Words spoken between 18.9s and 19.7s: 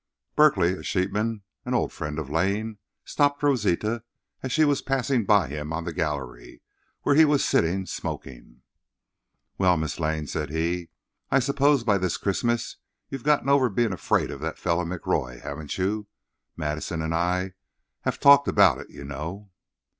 know."